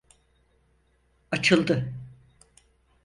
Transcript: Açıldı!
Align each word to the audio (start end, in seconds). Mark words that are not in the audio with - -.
Açıldı! 1.31 1.93